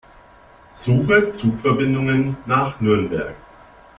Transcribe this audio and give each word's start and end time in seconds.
Suche 0.73 1.29
Zugverbindungen 1.29 2.35
nach 2.47 2.81
Nürnberg. 2.81 3.35